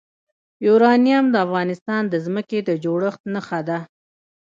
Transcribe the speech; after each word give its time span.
یورانیم 0.65 1.25
د 1.31 1.35
افغانستان 1.45 2.03
د 2.07 2.15
ځمکې 2.25 2.59
د 2.67 2.69
جوړښت 2.83 3.21
نښه 3.33 3.59
ده. 3.69 3.79